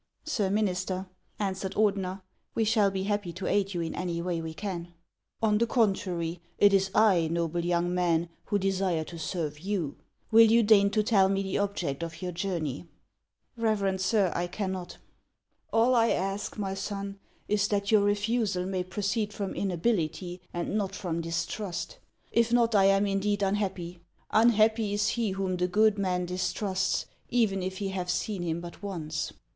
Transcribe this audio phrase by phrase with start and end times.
[0.23, 1.05] ''"Sir minister,"
[1.37, 2.23] answered Ordener,"
[2.55, 4.95] we shall be happy to aid you in any way we can.""
[5.43, 9.95] On the contrary, it is I, noble young man, who desire to serve you.
[10.33, 12.87] AVill you deign to tell me the object of your journey?""
[13.59, 14.97] Eeverend sir, I cannot.""
[15.71, 20.95] All I ask, my son, is that your refusal may proceed from inability, and not
[20.95, 21.99] from distrust.
[22.31, 24.01] If not, I am indeed unhappy!
[24.31, 28.81] Unhappy is he whom the good man distrusts, even if he have seen him but
[28.81, 29.33] once